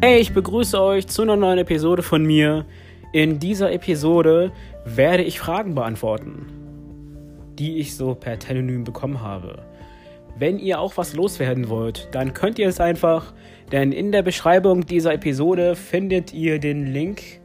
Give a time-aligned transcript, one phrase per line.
[0.00, 2.64] Hey, ich begrüße euch zu einer neuen Episode von mir.
[3.12, 4.50] In dieser Episode
[4.86, 6.46] werde ich Fragen beantworten,
[7.58, 9.66] die ich so per Telonym bekommen habe.
[10.38, 13.34] Wenn ihr auch was loswerden wollt, dann könnt ihr es einfach,
[13.72, 17.40] denn in der Beschreibung dieser Episode findet ihr den Link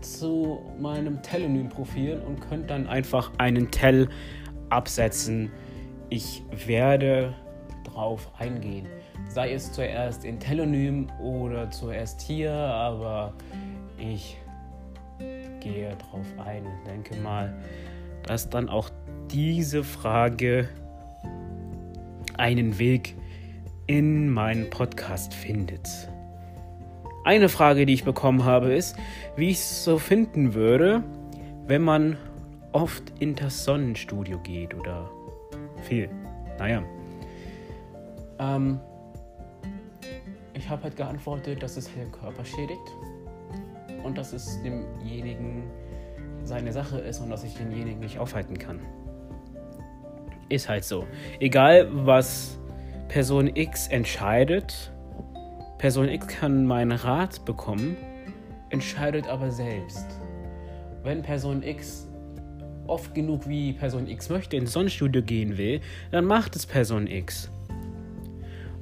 [0.00, 4.08] zu meinem Telonym-Profil und könnt dann einfach einen Tell
[4.68, 5.50] absetzen.
[6.08, 7.34] Ich werde
[7.82, 8.86] drauf eingehen.
[9.28, 13.34] Sei es zuerst in Telonym oder zuerst hier, aber
[13.98, 14.38] ich
[15.58, 17.52] gehe drauf ein und denke mal,
[18.24, 18.88] dass dann auch
[19.28, 20.68] diese Frage
[22.40, 23.14] einen Weg
[23.86, 25.88] in meinen Podcast findet.
[27.24, 28.96] Eine Frage, die ich bekommen habe, ist,
[29.36, 31.04] wie ich es so finden würde,
[31.66, 32.16] wenn man
[32.72, 35.10] oft in das Sonnenstudio geht oder
[35.82, 36.08] viel.
[36.58, 36.82] Naja.
[38.38, 38.80] Ähm,
[40.54, 42.96] ich habe halt geantwortet, dass es den Körper schädigt
[44.02, 45.64] und dass es demjenigen
[46.42, 48.80] seine Sache ist und dass ich denjenigen nicht aufhalten kann.
[50.50, 51.06] Ist halt so.
[51.38, 52.58] Egal, was
[53.08, 54.92] Person X entscheidet,
[55.78, 57.96] Person X kann meinen Rat bekommen,
[58.68, 60.06] entscheidet aber selbst.
[61.02, 62.08] Wenn Person X
[62.88, 67.50] oft genug wie Person X möchte ins Sonnenstudio gehen will, dann macht es Person X.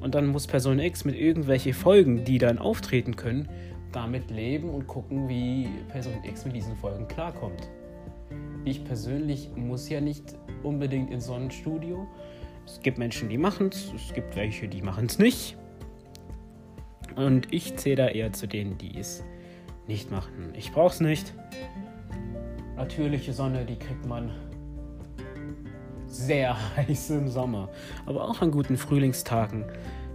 [0.00, 3.48] Und dann muss Person X mit irgendwelchen Folgen, die dann auftreten können,
[3.92, 7.68] damit leben und gucken, wie Person X mit diesen Folgen klarkommt.
[8.64, 12.06] Ich persönlich muss ja nicht unbedingt ins Sonnenstudio.
[12.66, 15.56] Es gibt Menschen, die machen es, es gibt welche, die machen es nicht.
[17.16, 19.24] Und ich zähle da eher zu denen, die es
[19.86, 20.52] nicht machen.
[20.54, 21.32] Ich brauche es nicht.
[22.76, 24.30] Natürliche Sonne, die kriegt man
[26.06, 27.70] sehr heiß im Sommer.
[28.06, 29.64] Aber auch an guten Frühlingstagen,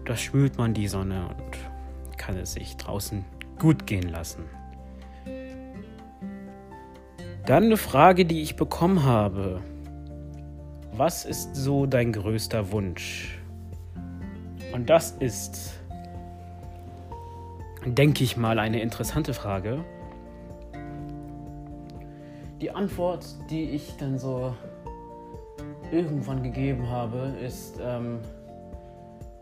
[0.06, 3.26] da spült man die Sonne und kann es sich draußen
[3.60, 4.44] gut gehen lassen.
[7.46, 9.60] Dann eine Frage, die ich bekommen habe.
[10.94, 13.38] Was ist so dein größter Wunsch?
[14.72, 15.74] Und das ist,
[17.86, 19.84] denke ich mal, eine interessante Frage.
[22.62, 24.56] Die Antwort, die ich dann so
[25.92, 28.20] irgendwann gegeben habe, ist, ähm,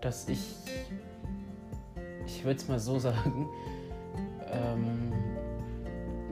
[0.02, 0.56] dass ich,
[2.26, 3.48] ich würde es mal so sagen,
[4.52, 5.14] ähm,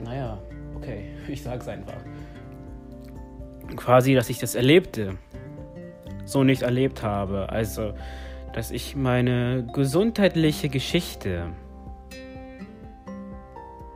[0.02, 0.36] naja,
[0.90, 1.98] okay, ich sag's einfach.
[3.76, 5.16] Quasi, dass ich das Erlebte
[6.24, 7.48] so nicht erlebt habe.
[7.50, 7.92] Also,
[8.52, 11.46] dass ich meine gesundheitliche Geschichte,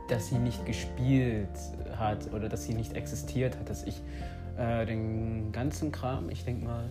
[0.07, 1.49] dass sie nicht gespielt
[1.97, 4.01] hat oder dass sie nicht existiert hat, dass ich
[4.57, 6.89] äh, den ganzen Kram, ich denke mal,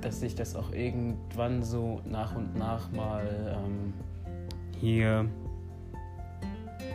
[0.00, 3.94] dass ich das auch irgendwann so nach und nach mal ähm,
[4.80, 5.26] hier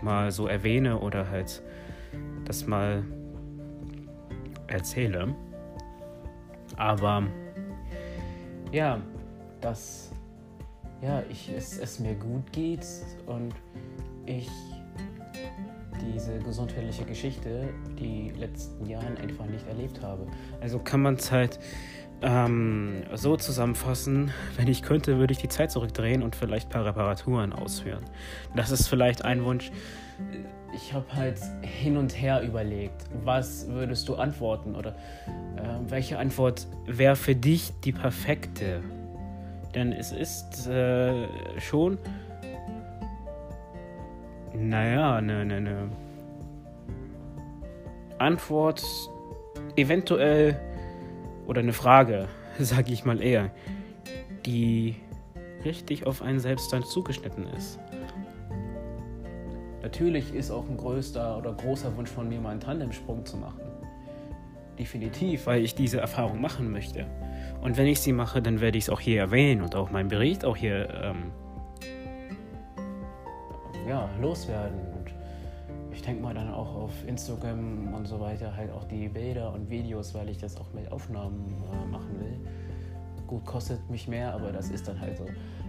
[0.01, 1.61] mal so erwähne oder halt
[2.45, 3.03] das mal
[4.67, 5.35] erzähle.
[6.75, 7.23] Aber
[8.71, 9.01] ja,
[9.61, 10.11] dass
[11.01, 12.85] ja, ich, es, es mir gut geht
[13.25, 13.53] und
[14.25, 14.49] ich
[16.01, 17.69] diese gesundheitliche Geschichte
[17.99, 20.27] die letzten Jahren einfach nicht erlebt habe.
[20.61, 21.59] Also kann man es halt
[22.21, 26.85] ähm, so zusammenfassen, wenn ich könnte, würde ich die Zeit zurückdrehen und vielleicht ein paar
[26.85, 28.03] Reparaturen ausführen.
[28.55, 29.71] Das ist vielleicht ein Wunsch.
[30.73, 36.67] Ich habe halt hin und her überlegt, was würdest du antworten oder äh, welche Antwort
[36.85, 38.81] wäre für dich die perfekte?
[39.75, 41.27] Denn es ist äh,
[41.59, 41.99] schon,
[44.53, 45.89] naja, eine ne, ne
[48.17, 48.83] Antwort
[49.75, 50.59] eventuell
[51.47, 52.27] oder eine Frage,
[52.59, 53.49] sage ich mal eher,
[54.45, 54.95] die
[55.65, 57.79] richtig auf einen selbst dann zugeschnitten ist.
[59.81, 63.61] Natürlich ist auch ein größter oder großer Wunsch von mir, mal einen Tandemsprung zu machen.
[64.77, 67.07] Definitiv, weil ich diese Erfahrung machen möchte.
[67.61, 70.09] Und wenn ich sie mache, dann werde ich es auch hier erwähnen und auch meinen
[70.09, 71.31] Bericht auch hier ähm,
[73.87, 74.96] ja, loswerden.
[76.07, 80.13] Denke mal dann auch auf Instagram und so weiter halt auch die Bilder und Videos,
[80.13, 82.39] weil ich das auch mit Aufnahmen äh, machen will.
[83.27, 85.25] Gut, kostet mich mehr, aber das ist dann halt so.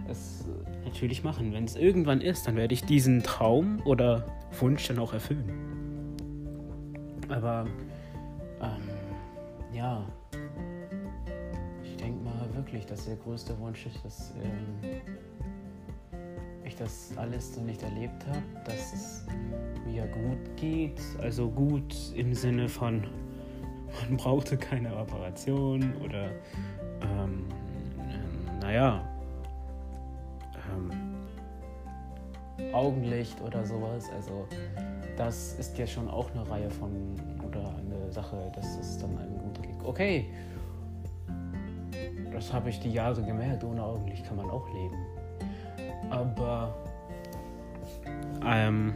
[0.07, 1.51] Es äh, natürlich machen.
[1.51, 4.23] Wenn es irgendwann ist, dann werde ich diesen Traum oder
[4.61, 5.43] Wunsch dann auch erfüllen.
[7.27, 7.65] Aber
[8.61, 10.05] ähm, ja,
[11.83, 15.01] ich denke mal wirklich, dass der größte Wunsch ist, dass ähm,
[16.79, 19.25] das alles so nicht erlebt habe, dass es
[19.85, 21.01] mir gut geht.
[21.21, 23.05] Also gut im Sinne von,
[24.07, 26.29] man brauchte keine Operation oder,
[27.01, 27.45] ähm,
[28.61, 29.03] naja,
[30.71, 31.15] ähm,
[32.73, 34.05] Augenlicht oder sowas.
[34.15, 34.47] Also
[35.17, 36.91] das ist ja schon auch eine Reihe von
[37.45, 39.83] oder eine Sache, dass es dann einem gut geht.
[39.83, 40.29] Okay,
[42.31, 43.63] das habe ich die Jahre gemerkt.
[43.63, 44.95] Ohne Augenlicht kann man auch leben.
[46.09, 46.75] Aber
[48.45, 48.93] ähm,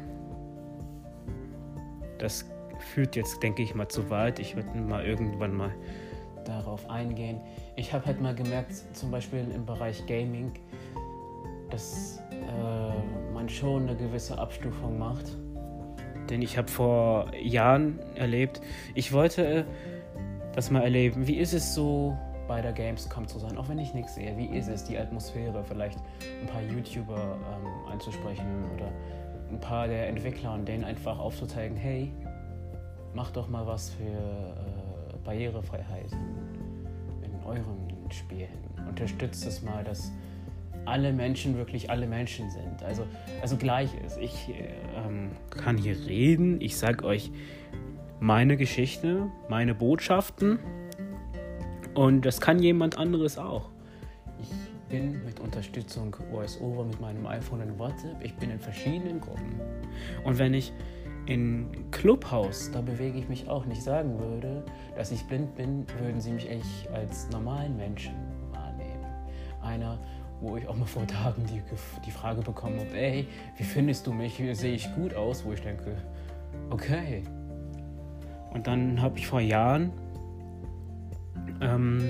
[2.18, 2.46] das
[2.94, 4.40] führt jetzt, denke ich mal, zu weit.
[4.40, 5.72] Ich werde mal irgendwann mal
[6.46, 7.40] darauf eingehen.
[7.76, 10.52] Ich habe halt mal gemerkt, zum Beispiel im Bereich Gaming,
[11.70, 15.26] dass äh, man schon eine gewisse Abstufung macht.
[16.30, 18.62] Denn ich habe vor Jahren erlebt,
[18.96, 19.66] ich wollte
[20.54, 21.28] das mal erleben.
[21.28, 22.18] Wie ist es so
[22.48, 24.36] bei der Gamescom zu sein, auch wenn ich nichts sehe?
[24.38, 26.00] Wie ist es, die Atmosphäre, vielleicht
[26.42, 28.46] ein paar YouTuber ähm, einzusprechen
[28.76, 28.92] oder
[29.50, 32.12] ein paar der Entwickler und denen einfach aufzuzeigen, hey,
[33.14, 38.50] mach doch mal was für äh, Barrierefreiheit in, in euren Spielen.
[38.88, 40.12] Unterstützt es mal, dass
[40.86, 42.84] alle Menschen wirklich alle Menschen sind.
[42.84, 43.06] Also,
[43.42, 44.18] also gleich ist.
[44.18, 44.50] Ich
[44.96, 47.32] ähm, kann hier reden, ich sage euch
[48.20, 50.60] meine Geschichte, meine Botschaften
[51.94, 53.70] und das kann jemand anderes auch.
[54.42, 54.50] Ich
[54.90, 59.60] bin mit Unterstützung VoiceOver mit meinem iPhone in WhatsApp, ich bin in verschiedenen Gruppen.
[60.24, 60.74] Und wenn ich
[61.26, 64.64] in Clubhouse, da bewege ich mich auch nicht, sagen würde,
[64.96, 68.14] dass ich blind bin, würden sie mich echt als normalen Menschen
[68.52, 69.06] wahrnehmen.
[69.62, 69.98] Einer,
[70.42, 71.62] wo ich auch mal vor Tagen die,
[72.06, 74.42] die Frage bekommen habe, ey, wie findest du mich?
[74.52, 75.46] Sehe ich gut aus?
[75.46, 75.96] Wo ich denke,
[76.70, 77.24] okay.
[78.54, 79.94] Und dann habe ich vor Jahren
[81.64, 82.08] ähm,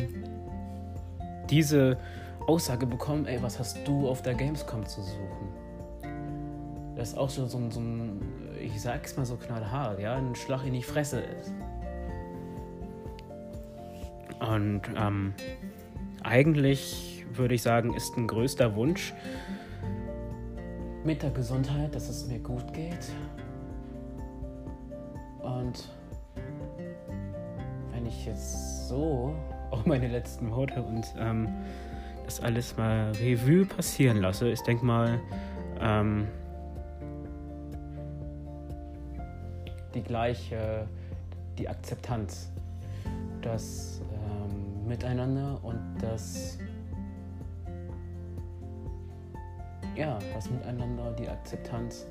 [1.49, 1.97] diese
[2.47, 5.47] Aussage bekommen, ey, was hast du auf der Gamescom zu suchen?
[6.95, 8.21] Das ist auch so, so, so ein,
[8.59, 11.53] ich sag's mal so knallhart, ja, ein Schlag in die Fresse ist.
[14.39, 15.33] Und ähm,
[16.23, 19.13] eigentlich würde ich sagen, ist ein größter Wunsch
[21.03, 23.11] mit der Gesundheit, dass es mir gut geht.
[25.41, 25.89] Und
[27.91, 29.33] wenn ich jetzt so
[29.71, 31.47] auch meine letzten Worte und ähm,
[32.25, 35.19] das alles mal Revue passieren lasse, ich denke mal,
[35.81, 36.27] ähm,
[39.95, 40.87] die gleiche,
[41.57, 42.51] die Akzeptanz,
[43.41, 46.59] das ähm, Miteinander und das
[49.95, 52.07] ja, das Miteinander, die Akzeptanz,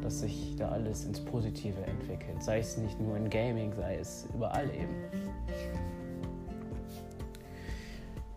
[0.00, 2.42] dass sich da alles ins Positive entwickelt.
[2.42, 4.94] Sei es nicht nur in Gaming, sei es überall eben.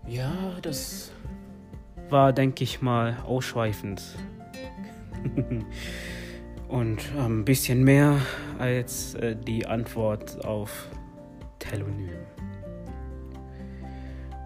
[0.07, 1.11] Ja, das
[2.09, 4.01] war, denke ich mal, ausschweifend.
[6.69, 8.17] Und ein bisschen mehr
[8.57, 10.89] als äh, die Antwort auf
[11.59, 12.09] Telonym.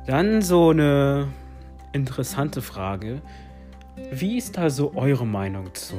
[0.08, 1.28] Dann so eine
[1.94, 3.22] interessante Frage.
[4.12, 5.96] Wie ist da so eure Meinung zu?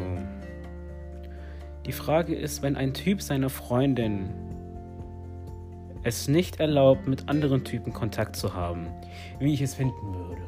[1.87, 4.31] Die Frage ist, wenn ein Typ seiner Freundin
[6.04, 8.88] es nicht erlaubt, mit anderen Typen Kontakt zu haben,
[9.38, 10.43] wie ich es finden würde.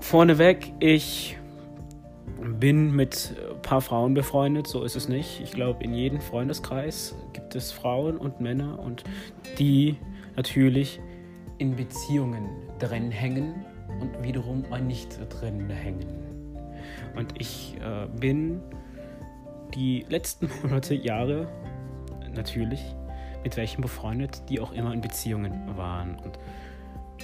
[0.00, 1.36] Vorneweg, ich
[2.40, 5.40] bin mit ein paar Frauen befreundet, so ist es nicht.
[5.42, 9.04] Ich glaube, in jedem Freundeskreis gibt es Frauen und Männer und
[9.58, 9.96] die
[10.36, 11.00] natürlich
[11.58, 13.64] in Beziehungen drin hängen
[14.00, 16.06] und wiederum mal nicht drin hängen.
[17.16, 18.60] Und ich äh, bin
[19.74, 21.48] die letzten Monate, Jahre
[22.36, 22.82] natürlich
[23.42, 26.16] mit welchen befreundet, die auch immer in Beziehungen waren.
[26.18, 26.38] Und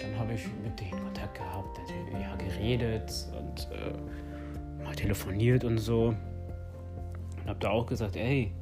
[0.00, 1.78] dann habe ich mit denen Kontakt gehabt,
[2.12, 6.09] ja, geredet und äh, mal telefoniert und so.
[6.09, 8.52] Und habe da auch gesagt, ey,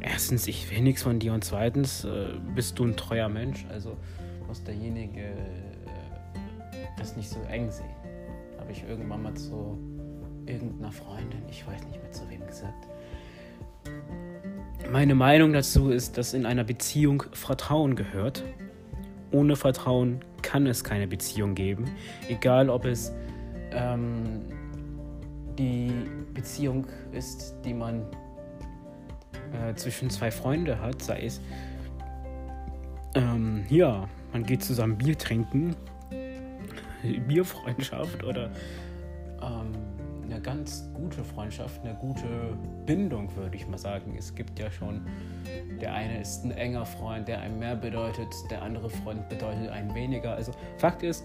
[0.00, 3.66] erstens, ich will nichts von dir und zweitens äh, bist du ein treuer Mensch.
[3.70, 3.96] Also
[4.46, 5.34] muss derjenige
[7.02, 7.84] das nicht so eng sehe.
[8.58, 9.78] Habe ich irgendwann mal zu
[10.46, 12.88] irgendeiner Freundin, ich weiß nicht mehr zu wem gesagt.
[14.92, 18.44] Meine Meinung dazu ist, dass in einer Beziehung Vertrauen gehört.
[19.30, 21.86] Ohne Vertrauen kann es keine Beziehung geben.
[22.28, 23.10] Egal, ob es
[23.70, 24.42] ähm,
[25.58, 25.90] die
[26.34, 28.02] Beziehung ist, die man
[29.54, 31.40] äh, zwischen zwei Freunden hat, sei es,
[33.14, 35.74] ähm, ja, man geht zusammen Bier trinken
[37.26, 38.50] Bierfreundschaft oder
[39.40, 39.72] ähm,
[40.24, 44.14] eine ganz gute Freundschaft, eine gute Bindung, würde ich mal sagen.
[44.18, 45.06] Es gibt ja schon,
[45.80, 49.94] der eine ist ein enger Freund, der einem mehr bedeutet, der andere Freund bedeutet einem
[49.94, 50.34] weniger.
[50.34, 51.24] Also Fakt ist,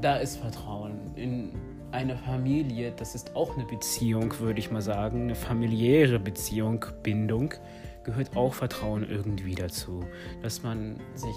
[0.00, 0.98] da ist Vertrauen.
[1.16, 1.52] In
[1.92, 7.52] einer Familie, das ist auch eine Beziehung, würde ich mal sagen, eine familiäre Beziehung, Bindung,
[8.04, 10.04] gehört auch Vertrauen irgendwie dazu.
[10.42, 11.34] Dass man sich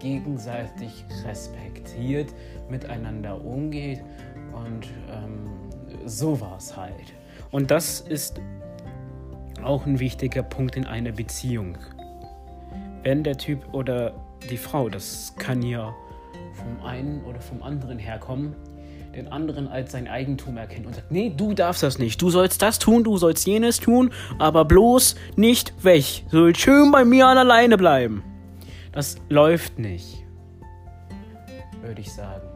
[0.00, 2.34] gegenseitig respektiert,
[2.68, 4.02] miteinander umgeht
[4.52, 5.48] und ähm,
[6.04, 7.14] sowas halt.
[7.50, 8.40] Und das ist
[9.62, 11.78] auch ein wichtiger Punkt in einer Beziehung.
[13.02, 14.12] Wenn der Typ oder
[14.50, 15.94] die Frau, das kann ja
[16.54, 18.54] vom einen oder vom anderen herkommen,
[19.14, 22.60] den anderen als sein Eigentum erkennt und sagt, nee, du darfst das nicht, du sollst
[22.62, 27.26] das tun, du sollst jenes tun, aber bloß nicht weg, du sollst schön bei mir
[27.26, 28.24] an alleine bleiben.
[28.92, 30.24] Das läuft nicht,
[31.82, 32.48] würde ich sagen.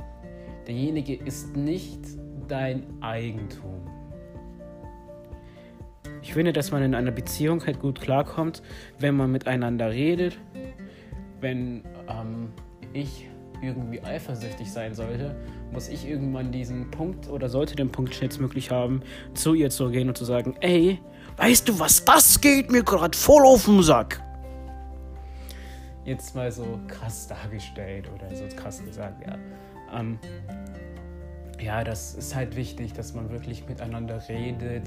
[0.66, 2.00] Derjenige ist nicht
[2.48, 3.86] dein Eigentum.
[6.22, 8.62] Ich finde, dass man in einer Beziehung halt gut klarkommt,
[8.98, 10.38] wenn man miteinander redet,
[11.40, 12.52] wenn ähm,
[12.92, 13.28] ich
[13.62, 15.34] irgendwie eifersüchtig sein sollte,
[15.72, 19.02] muss ich irgendwann diesen Punkt oder sollte den Punkt schnellstmöglich haben,
[19.34, 21.00] zu ihr zu gehen und zu sagen, ey,
[21.36, 24.22] weißt du was, das geht mir gerade voll auf den Sack.
[26.04, 29.36] Jetzt mal so krass dargestellt oder so krass gesagt, ja.
[29.98, 30.18] Ähm,
[31.60, 34.84] ja, das ist halt wichtig, dass man wirklich miteinander redet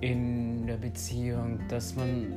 [0.00, 2.34] in der Beziehung, dass man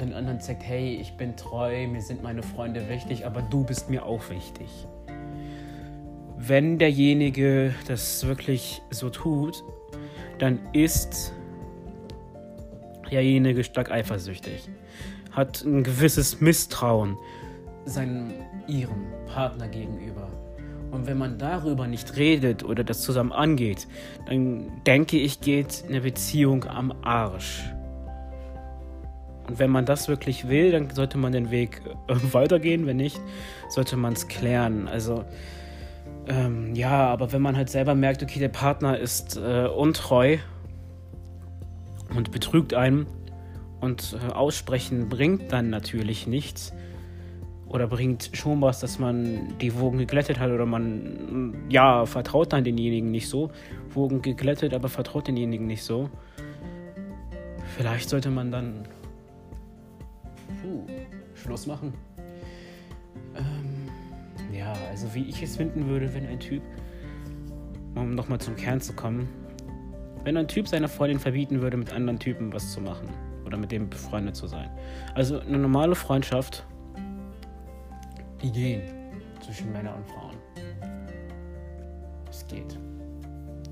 [0.00, 3.90] den anderen sagt, hey, ich bin treu, mir sind meine Freunde wichtig, aber du bist
[3.90, 4.68] mir auch wichtig.
[6.36, 9.62] Wenn derjenige das wirklich so tut,
[10.38, 11.32] dann ist
[13.10, 14.68] derjenige stark eifersüchtig,
[15.32, 17.16] hat ein gewisses Misstrauen
[17.84, 18.32] seinem
[18.66, 20.28] ihrem Partner gegenüber.
[20.90, 23.86] Und wenn man darüber nicht redet oder das zusammen angeht,
[24.26, 27.62] dann denke ich, geht eine Beziehung am Arsch.
[29.46, 32.86] Und wenn man das wirklich will, dann sollte man den Weg äh, weitergehen.
[32.86, 33.20] Wenn nicht,
[33.68, 34.88] sollte man es klären.
[34.88, 35.24] Also,
[36.26, 40.38] ähm, ja, aber wenn man halt selber merkt, okay, der Partner ist äh, untreu
[42.14, 43.06] und betrügt einen
[43.80, 46.72] und äh, aussprechen bringt dann natürlich nichts
[47.68, 52.64] oder bringt schon was, dass man die Wogen geglättet hat oder man, ja, vertraut dann
[52.64, 53.50] denjenigen nicht so.
[53.90, 56.08] Wogen geglättet, aber vertraut denjenigen nicht so.
[57.76, 58.88] Vielleicht sollte man dann
[60.62, 60.86] puh,
[61.34, 61.92] Schluss machen.
[63.36, 66.62] Ähm, ja, also wie ich es finden würde, wenn ein Typ,
[67.94, 69.28] um nochmal zum Kern zu kommen,
[70.24, 73.08] wenn ein Typ seiner Freundin verbieten würde, mit anderen Typen was zu machen
[73.44, 74.70] oder mit dem befreundet zu sein.
[75.14, 76.66] Also eine normale Freundschaft,
[78.42, 78.82] die gehen
[79.44, 80.36] zwischen Männern und Frauen.
[82.30, 82.78] Es geht.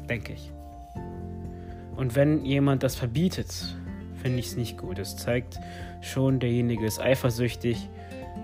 [0.08, 0.52] Denke ich.
[1.96, 3.76] Und wenn jemand das verbietet,
[4.23, 4.99] finde ich es nicht gut.
[4.99, 5.58] Es zeigt
[6.00, 7.88] schon, derjenige ist eifersüchtig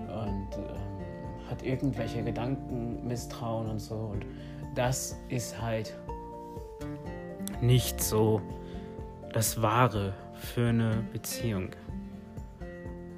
[0.07, 3.95] und ähm, hat irgendwelche Gedanken, Misstrauen und so.
[3.95, 4.25] Und
[4.75, 5.95] das ist halt
[7.61, 8.41] nicht so
[9.33, 11.69] das Wahre für eine Beziehung.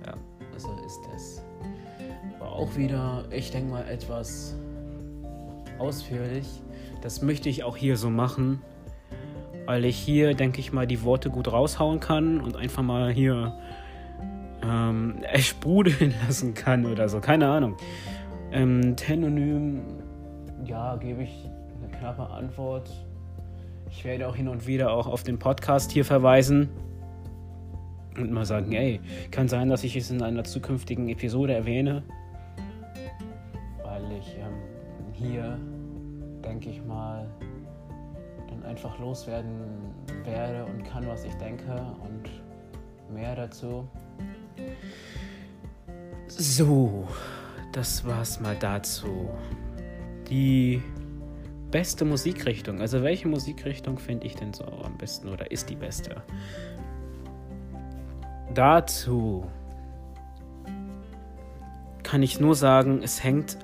[0.05, 0.13] Ja,
[0.57, 1.45] so ist das.
[2.55, 4.55] Auch wieder, ich denke mal, etwas
[5.77, 6.47] ausführlich.
[7.01, 8.62] Das möchte ich auch hier so machen
[9.65, 13.53] weil ich hier, denke ich mal, die Worte gut raushauen kann und einfach mal hier
[14.63, 17.19] ähm, sprudeln lassen kann oder so.
[17.19, 17.75] Keine Ahnung.
[18.51, 19.81] Ähm, Tenonym,
[20.65, 21.50] ja, gebe ich
[21.81, 22.89] eine knappe Antwort.
[23.89, 26.69] Ich werde auch hin und wieder auch auf den Podcast hier verweisen
[28.17, 29.00] und mal sagen, ey,
[29.31, 32.03] kann sein, dass ich es in einer zukünftigen Episode erwähne,
[35.29, 35.58] hier,
[36.44, 37.27] denke ich mal,
[38.65, 41.72] einfach loswerden werde und kann, was ich denke
[42.03, 42.29] und
[43.13, 43.88] mehr dazu.
[46.27, 47.08] So,
[47.72, 49.29] das war's mal dazu.
[50.29, 50.82] Die
[51.72, 52.82] beste Musikrichtung.
[52.82, 56.24] Also welche Musikrichtung finde ich denn so am besten oder ist die beste?
[58.53, 59.46] Dazu
[62.03, 63.58] kann ich nur sagen, es hängt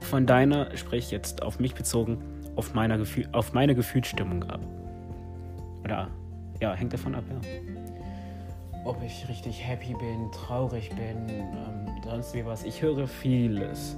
[0.00, 2.18] von deiner, sprich jetzt auf mich bezogen,
[2.56, 4.60] auf, meiner Gefühl, auf meine Gefühlsstimmung ab.
[5.84, 6.08] Oder
[6.60, 7.40] ja, hängt davon ab, ja.
[8.84, 12.64] Ob ich richtig happy bin, traurig bin, ähm, sonst wie was.
[12.64, 13.96] Ich höre vieles.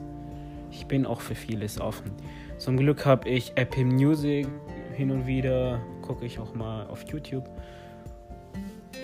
[0.70, 2.10] Ich bin auch für vieles offen.
[2.58, 4.48] Zum Glück habe ich Apple Music
[4.96, 7.48] hin und wieder, gucke ich auch mal auf YouTube,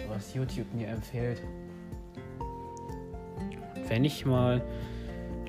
[0.09, 1.43] was YouTube mir empfiehlt.
[3.89, 4.63] Wenn ich mal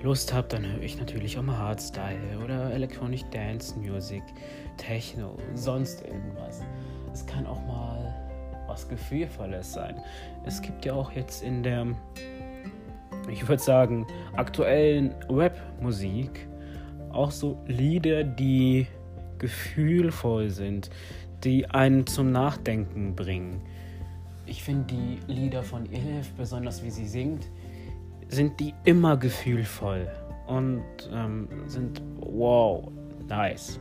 [0.03, 4.23] Lust habe, dann höre ich natürlich auch mal Hardstyle oder Electronic Dance Music,
[4.77, 6.61] Techno, sonst irgendwas.
[7.13, 8.15] Es kann auch mal
[8.67, 10.01] was Gefühlvolles sein.
[10.45, 11.87] Es gibt ja auch jetzt in der,
[13.29, 16.47] ich würde sagen, aktuellen Rap-Musik
[17.11, 18.87] auch so Lieder, die
[19.39, 20.89] gefühlvoll sind,
[21.43, 23.61] die einen zum Nachdenken bringen.
[24.45, 27.49] Ich finde die Lieder von Elif, besonders wie sie singt,
[28.29, 30.07] sind die immer gefühlvoll
[30.47, 32.87] und ähm, sind wow,
[33.27, 33.79] nice.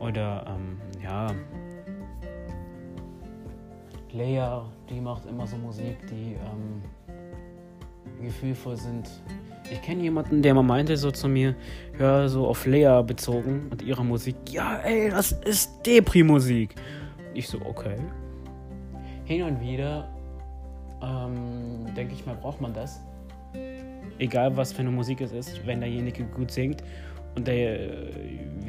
[0.00, 1.28] Oder ähm, ja,
[4.12, 6.82] Leia, die macht immer so Musik, die ähm,
[8.20, 9.08] gefühlvoll sind.
[9.70, 11.54] Ich kenne jemanden, der mal meinte so zu mir,
[11.96, 16.74] hör so auf Lea bezogen und ihre Musik, ja ey, das ist Depri-Musik.
[17.32, 17.96] Ich so, okay.
[19.24, 20.08] Hin und wieder
[21.00, 23.00] ähm, denke ich mal, braucht man das.
[24.22, 26.84] Egal was für eine Musik es ist, wenn derjenige gut singt
[27.34, 27.90] und der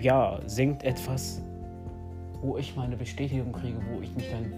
[0.02, 1.44] ja singt etwas,
[2.42, 4.52] wo ich meine Bestätigung kriege, wo ich mich dann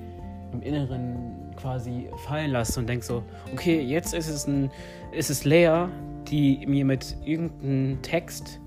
[0.54, 4.72] im Inneren quasi fallen lasse und denke so, okay, jetzt ist es ein,
[5.12, 5.88] ist es Lea,
[6.30, 8.62] die mir mit irgendeinem Text,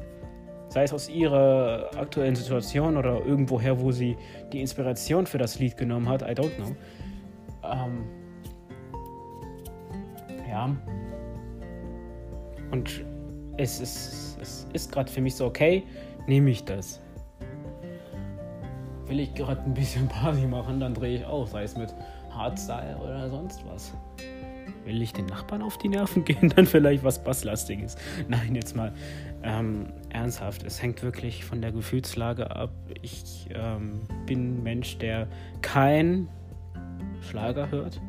[0.69, 4.19] sei es aus ihrer aktuellen Situation oder irgendwoher, wo sie
[4.53, 6.77] die Inspiration für das Lied genommen hat, I don't know.
[7.65, 8.05] Ähm,
[10.47, 10.77] ja.
[12.71, 13.05] Und
[13.57, 15.85] es ist, es ist gerade für mich so, okay,
[16.27, 17.01] nehme ich das.
[19.07, 21.95] Will ich gerade ein bisschen Party machen, dann drehe ich auf, sei es mit
[22.31, 23.95] Hardstyle oder sonst was.
[24.85, 27.97] Will ich den Nachbarn auf die Nerven gehen, dann vielleicht was Basslastiges.
[28.29, 28.93] Nein, jetzt mal
[29.43, 30.63] ähm, ernsthaft.
[30.63, 32.71] Es hängt wirklich von der Gefühlslage ab.
[33.03, 35.27] Ich ähm, bin ein Mensch, der
[35.63, 36.29] kein
[37.29, 38.01] Schlager hört.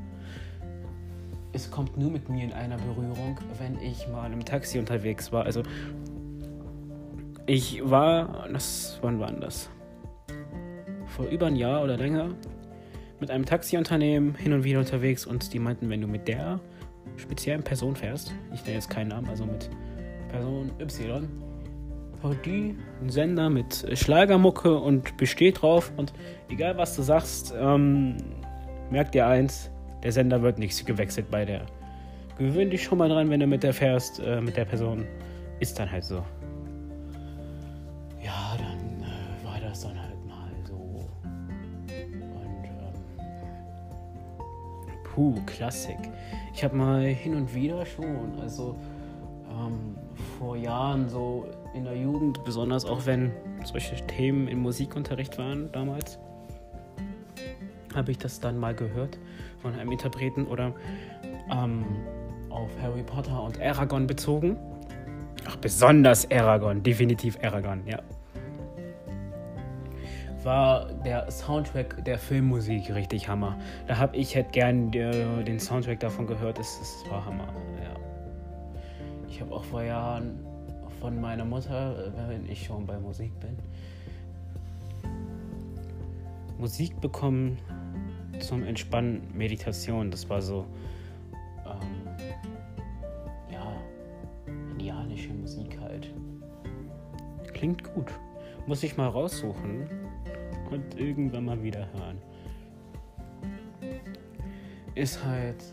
[1.52, 5.46] Es kommt nur mit mir in einer Berührung, wenn ich mal im Taxi unterwegs war.
[5.46, 5.64] Also
[7.48, 9.70] ich war, das, wann war das?
[11.08, 12.30] Vor über ein Jahr oder länger
[13.20, 16.60] mit einem Taxiunternehmen hin und wieder unterwegs und die meinten, wenn du mit der
[17.18, 19.70] speziellen Person fährst, ich nenne jetzt keinen Namen, also mit
[20.30, 21.28] Person Y,
[22.24, 26.14] hat die einen Sender mit Schlagermucke und besteht drauf und
[26.50, 28.18] egal was du sagst, ähm,
[28.92, 29.72] merk dir eins,
[30.04, 31.66] der Sender wird nicht gewechselt bei der.
[32.38, 35.06] Gewöhn dich schon mal dran, wenn du mit der fährst, äh, mit der Person.
[35.60, 36.24] Ist dann halt so.
[38.24, 41.06] Ja, dann äh, war das dann halt mal so.
[41.94, 42.94] Und ähm,
[45.04, 45.98] puh, Klassik.
[46.54, 48.78] Ich habe mal hin und wieder schon, also
[49.50, 49.98] ähm,
[50.38, 53.32] vor Jahren so in der Jugend, besonders auch wenn
[53.66, 56.20] solche Themen im Musikunterricht waren damals,
[57.96, 59.18] habe ich das dann mal gehört
[59.62, 60.74] von einem Interpreten oder
[61.52, 61.86] ähm,
[62.50, 64.58] auf Harry Potter und Aragorn bezogen.
[65.48, 68.00] Ach, besonders Aragorn, definitiv Aragorn, ja.
[70.44, 73.58] War der Soundtrack der Filmmusik richtig Hammer.
[73.88, 77.48] Da habe ich halt gern äh, den Soundtrack davon gehört, es, es war Hammer,
[77.84, 77.94] ja.
[79.30, 80.40] Ich habe auch vor Jahren
[81.00, 83.58] von meiner Mutter, äh, wenn ich schon bei Musik bin,
[86.58, 87.58] Musik bekommen
[88.40, 90.12] zum Entspannen, Meditation.
[90.12, 90.66] Das war so,
[91.66, 92.08] ähm,
[93.52, 93.74] ja,
[94.72, 96.14] indianische Musik halt.
[97.54, 98.12] Klingt gut.
[98.68, 99.90] Muss ich mal raussuchen
[100.72, 102.18] und irgendwann mal wieder hören.
[104.96, 105.64] Ist halt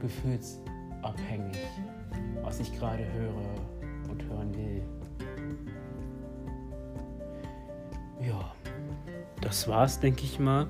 [0.00, 1.58] gefühlsabhängig,
[2.42, 4.82] was ich gerade höre und hören will.
[8.20, 8.52] Ja,
[9.40, 10.66] das war's, denke ich mal.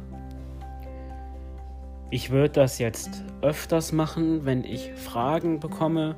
[2.14, 6.14] Ich würde das jetzt öfters machen, wenn ich Fragen bekomme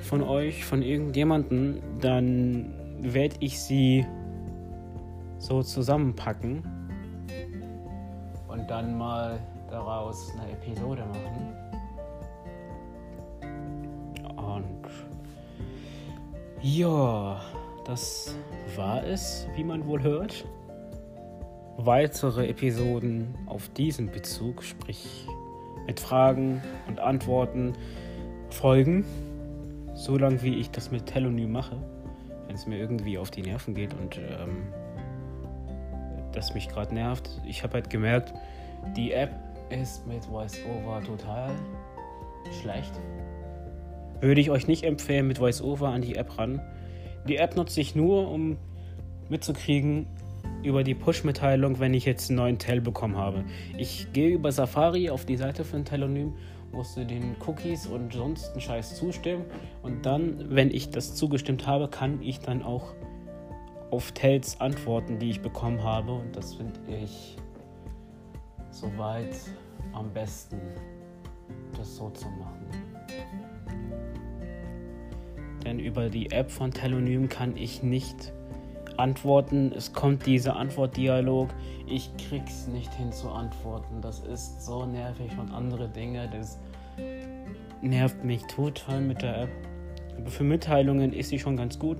[0.00, 2.72] von euch, von irgendjemandem, dann
[3.02, 4.06] werde ich sie
[5.36, 6.62] so zusammenpacken
[8.48, 9.38] und dann mal
[9.70, 11.54] daraus eine Episode machen.
[14.38, 14.88] Und
[16.62, 17.42] ja,
[17.84, 18.34] das
[18.74, 20.46] war es, wie man wohl hört
[21.76, 25.26] weitere Episoden auf diesen Bezug, sprich
[25.86, 27.74] mit Fragen und Antworten
[28.50, 29.04] folgen,
[29.94, 31.76] solange wie ich das mit Telonym mache,
[32.46, 34.68] wenn es mir irgendwie auf die Nerven geht und ähm,
[36.32, 37.40] das mich gerade nervt.
[37.46, 38.34] Ich habe halt gemerkt,
[38.96, 39.30] die App
[39.70, 41.50] ist mit VoiceOver total
[42.60, 42.92] schlecht.
[44.20, 46.60] Würde ich euch nicht empfehlen, mit VoiceOver an die App ran.
[47.28, 48.56] Die App nutze ich nur, um
[49.28, 50.06] mitzukriegen,
[50.66, 53.44] über die Push-Mitteilung, wenn ich jetzt einen neuen Tell bekommen habe.
[53.78, 56.34] Ich gehe über Safari auf die Seite von Telonym,
[56.72, 59.44] musste den Cookies und sonst einen Scheiß zustimmen
[59.82, 62.94] und dann, wenn ich das zugestimmt habe, kann ich dann auch
[63.90, 67.36] auf Tells antworten, die ich bekommen habe und das finde ich
[68.70, 69.36] soweit
[69.92, 70.60] am besten,
[71.78, 72.66] das so zu machen.
[75.64, 78.32] Denn über die App von Telonym kann ich nicht
[78.98, 79.72] antworten.
[79.74, 81.48] Es kommt dieser Antwortdialog.
[81.86, 84.00] Ich krieg's nicht hin zu antworten.
[84.00, 86.28] Das ist so nervig und andere Dinge.
[86.32, 86.58] Das
[87.82, 89.50] nervt mich total mit der App.
[90.18, 91.98] Aber für Mitteilungen ist sie schon ganz gut.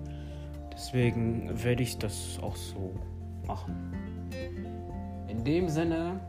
[0.72, 2.94] Deswegen werde ich das auch so
[3.46, 3.74] machen.
[5.28, 6.20] In dem Sinne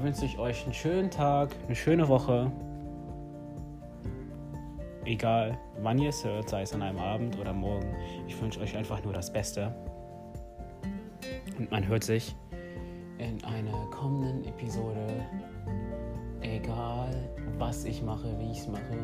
[0.00, 2.50] wünsche ich euch einen schönen Tag, eine schöne Woche.
[5.08, 7.96] Egal, wann ihr es hört, sei es an einem Abend oder morgen.
[8.26, 9.74] Ich wünsche euch einfach nur das Beste.
[11.58, 12.36] Und man hört sich
[13.16, 15.06] in einer kommenden Episode.
[16.42, 18.98] Egal, was ich mache, wie ich es mache.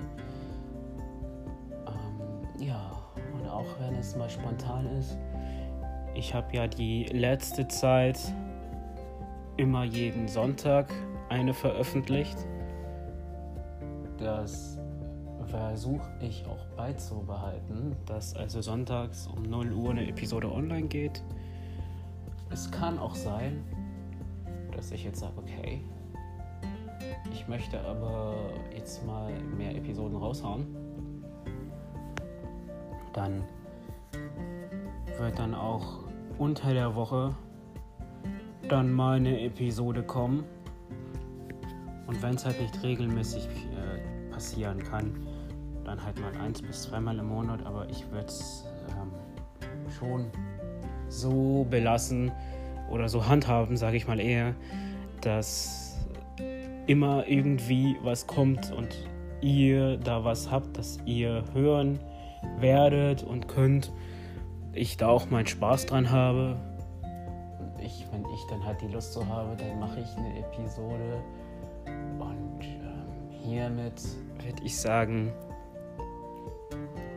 [1.87, 2.93] Ähm, ja,
[3.33, 5.17] und auch wenn es mal spontan ist.
[6.15, 8.21] Ich habe ja die letzte Zeit
[9.57, 10.93] immer jeden Sonntag
[11.31, 12.37] eine veröffentlicht.
[14.19, 14.74] Das
[15.47, 21.23] versuche ich auch beizubehalten, dass also sonntags um 0 Uhr eine Episode online geht.
[22.51, 23.65] Es kann auch sein,
[24.73, 25.83] dass ich jetzt sage, okay,
[27.33, 28.37] ich möchte aber
[28.75, 30.67] jetzt mal mehr Episoden raushauen.
[33.13, 33.45] Dann
[35.19, 36.05] wird dann auch
[36.39, 37.35] unter der Woche
[38.69, 40.45] dann mal eine Episode kommen.
[42.07, 45.27] Und wenn es halt nicht regelmäßig äh, passieren kann,
[45.85, 47.65] dann halt mal eins bis zweimal im Monat.
[47.65, 49.13] Aber ich würde es ähm,
[49.99, 50.27] schon
[51.09, 52.33] so belassen
[52.91, 54.55] oder so handhaben, sage ich mal eher,
[55.21, 55.99] dass
[56.87, 58.95] immer irgendwie was kommt und
[59.41, 61.99] ihr da was habt, dass ihr hören
[62.59, 63.93] werdet und könnt.
[64.73, 66.57] Ich da auch meinen Spaß dran habe
[67.85, 71.23] ich, wenn ich dann halt die Lust so habe, dann mache ich eine Episode.
[71.87, 74.03] Und ähm, hiermit
[74.39, 75.33] würde ich sagen,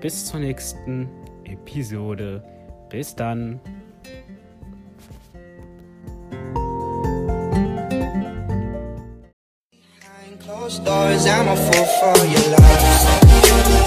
[0.01, 1.09] bis zur nächsten
[1.43, 2.43] Episode.
[2.89, 3.59] Bis dann.
[10.83, 13.86] Doors, I'm a fool for your love.